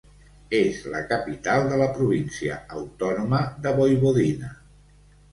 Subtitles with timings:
[0.59, 4.51] És la capital de la província autònoma de Voivodina.